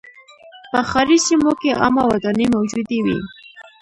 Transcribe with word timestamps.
په 0.71 0.79
ښاري 0.89 1.17
سیمو 1.27 1.51
کې 1.61 1.71
عامه 1.81 2.03
ودانۍ 2.11 2.47
موجودې 2.55 2.99
وې. 3.05 3.17